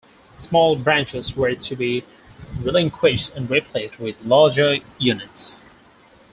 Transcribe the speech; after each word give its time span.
Small 0.39 0.77
branches 0.77 1.35
were 1.35 1.53
to 1.53 1.75
be 1.75 2.03
relinquished 2.63 3.35
and 3.35 3.47
replaced 3.47 3.99
with 3.99 4.19
larger 4.25 4.79
units. 4.97 5.61